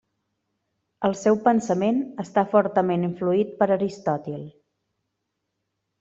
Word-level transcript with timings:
El 1.09 1.11
seu 1.23 1.35
pensament 1.47 1.99
està 2.23 2.43
fortament 2.53 3.05
influït 3.09 3.51
per 3.59 3.67
Aristòtil. 3.75 4.41